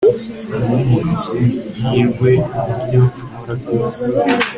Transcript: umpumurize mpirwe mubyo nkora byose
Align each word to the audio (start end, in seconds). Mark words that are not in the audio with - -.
umpumurize 0.61 1.39
mpirwe 1.87 2.31
mubyo 2.67 3.01
nkora 3.37 3.53
byose 3.61 4.05